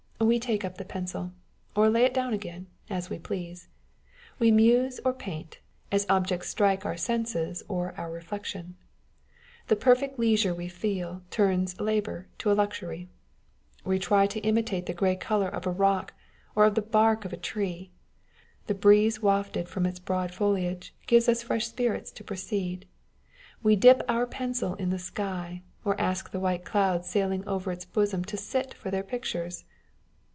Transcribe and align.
We 0.33 0.37
take 0.39 0.63
up 0.63 0.77
the 0.77 0.85
pencil, 0.85 1.33
or 1.75 1.89
lay 1.89 2.03
it 2.05 2.13
down 2.13 2.31
again, 2.31 2.67
as 2.91 3.09
we 3.09 3.17
please. 3.17 3.67
We 4.37 4.51
muse 4.51 4.99
or 5.03 5.13
paint, 5.13 5.57
as 5.91 6.05
objects 6.09 6.47
strike 6.47 6.85
our 6.85 6.95
senses 6.95 7.63
or 7.67 7.93
our 7.97 8.11
reflection. 8.11 8.75
The 9.67 9.75
perfect 9.75 10.19
leisure 10.19 10.53
we 10.53 10.67
feel 10.69 11.23
turns 11.31 11.81
labour 11.81 12.27
to 12.37 12.51
a 12.51 12.53
luxury. 12.53 13.09
We 13.83 13.97
try 13.97 14.27
to 14.27 14.39
imitate 14.41 14.85
the 14.85 14.93
grey 14.93 15.15
colour 15.15 15.49
of 15.49 15.65
a 15.65 15.71
rock 15.71 16.13
or 16.55 16.65
of 16.65 16.75
the 16.75 16.81
bark 16.83 17.25
of 17.25 17.33
a 17.33 17.45
tree: 17.51 17.89
the 18.67 18.75
breeze 18.75 19.23
wafted 19.23 19.67
from 19.67 19.87
its 19.87 19.97
broad 19.99 20.31
foliage 20.31 20.93
gives 21.07 21.27
us 21.27 21.41
fresh 21.41 21.65
spirits 21.65 22.11
to 22.11 22.23
proceed, 22.23 22.87
we 23.63 23.75
dip 23.75 24.03
our 24.07 24.27
pencil 24.27 24.75
in 24.75 24.91
the 24.91 24.99
sky, 24.99 25.63
or 25.83 25.99
ask 25.99 26.29
the 26.29 26.39
white 26.39 26.63
clouds 26.63 27.09
sailing 27.09 27.45
over 27.47 27.71
its 27.71 27.85
bosom 27.85 28.23
to 28.25 28.37
sit 28.37 28.73
for 28.75 28.91
their 28.91 29.03
pictures. 29.03 29.65